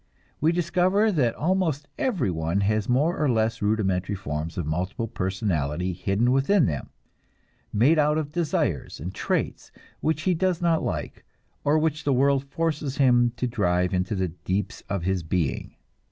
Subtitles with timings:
[0.39, 6.31] We discover that almost everyone has more or less rudimentary forms of multiple personality hidden
[6.31, 6.89] within him;
[7.71, 11.23] made out of desires and traits which he does not like,
[11.63, 15.75] or which the world forces him to drive into the deeps of his being.